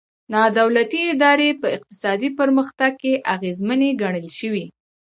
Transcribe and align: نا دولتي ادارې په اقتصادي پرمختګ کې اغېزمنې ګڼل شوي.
نا 0.31 0.41
دولتي 0.59 1.01
ادارې 1.13 1.49
په 1.61 1.67
اقتصادي 1.75 2.29
پرمختګ 2.39 2.91
کې 3.01 3.13
اغېزمنې 3.33 3.89
ګڼل 4.01 4.27
شوي. 4.39 4.65